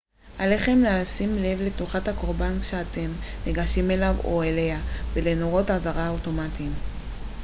[0.39, 3.11] עליכם לשים לב לתנוחת הקורבן כשאתם
[3.45, 4.79] ניגשים אליו או אליה
[5.13, 6.71] ולנורות אזהרה אוטומטיים